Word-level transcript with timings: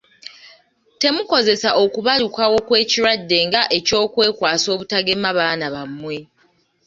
Temukozesa 1.01 1.69
okubalukawo 1.83 2.57
kw'ekirwadde 2.67 3.37
nga 3.47 3.61
eky'okwekwasa 3.77 4.67
obutagema 4.75 5.29
baana 5.37 5.67
bammwe. 5.75 6.17